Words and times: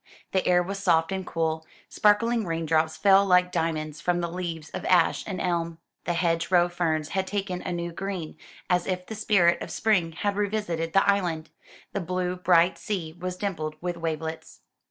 The 0.31 0.47
air 0.47 0.63
was 0.63 0.79
soft 0.79 1.11
and 1.11 1.27
cool; 1.27 1.63
sparkling 1.87 2.43
rain 2.43 2.65
drops 2.65 2.97
fell 2.97 3.23
like 3.23 3.51
diamonds 3.51 4.01
from 4.01 4.19
the 4.19 4.31
leaves 4.31 4.71
of 4.71 4.83
ash 4.85 5.23
and 5.27 5.39
elm. 5.39 5.77
The 6.05 6.13
hedge 6.15 6.49
row 6.49 6.69
ferns 6.69 7.09
had 7.09 7.27
taken 7.27 7.61
a 7.61 7.71
new 7.71 7.91
green, 7.91 8.35
as 8.67 8.87
if 8.87 9.05
the 9.05 9.13
spirit 9.13 9.61
of 9.61 9.69
spring 9.69 10.13
had 10.13 10.37
revisited 10.37 10.93
the 10.93 11.07
island. 11.07 11.51
The 11.93 12.01
blue 12.01 12.35
bright 12.35 12.79
sea 12.79 13.13
was 13.19 13.37
dimpled 13.37 13.75
with 13.79 13.95
wavelets. 13.95 14.61